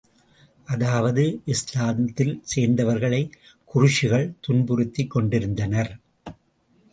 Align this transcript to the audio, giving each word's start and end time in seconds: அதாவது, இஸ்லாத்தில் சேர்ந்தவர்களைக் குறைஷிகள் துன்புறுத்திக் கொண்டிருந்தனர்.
அதாவது, 0.65 1.41
இஸ்லாத்தில் 1.45 2.39
சேர்ந்தவர்களைக் 2.55 3.37
குறைஷிகள் 3.73 4.33
துன்புறுத்திக் 4.47 5.07
கொண்டிருந்தனர். 5.07 5.99